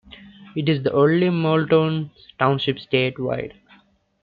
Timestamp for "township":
2.39-2.77